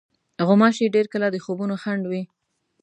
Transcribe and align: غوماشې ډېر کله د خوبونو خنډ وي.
غوماشې 0.47 0.93
ډېر 0.95 1.05
کله 1.13 1.27
د 1.31 1.37
خوبونو 1.43 1.75
خنډ 1.83 2.03
وي. 2.11 2.23